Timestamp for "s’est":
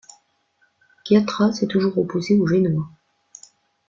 1.53-1.67